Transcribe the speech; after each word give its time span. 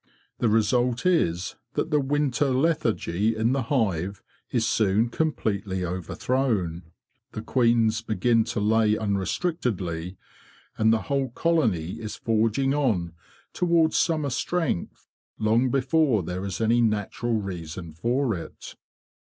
The 0.39 0.49
result 0.49 1.05
is 1.05 1.57
that 1.73 1.91
the 1.91 1.99
winter 1.99 2.49
lethargy 2.49 3.35
in 3.35 3.51
the 3.51 3.61
hive 3.69 4.23
is 4.49 4.65
soon 4.67 5.09
completely 5.09 5.85
overthrown, 5.85 6.81
the 7.33 7.43
queens 7.43 8.01
begin 8.01 8.43
to 8.45 8.59
lay 8.59 8.97
unrestrictedly, 8.97 10.17
and 10.75 10.91
the 10.91 11.03
whole 11.03 11.29
colony 11.29 11.99
is 12.01 12.15
forging 12.15 12.73
on 12.73 13.13
towards 13.53 13.95
summer 13.95 14.31
strength 14.31 15.07
long 15.37 15.69
before 15.69 16.23
there 16.23 16.45
is 16.45 16.59
any 16.59 16.81
natural 16.81 17.35
reason 17.35 17.91
for 17.91 18.33
it. 18.33 18.75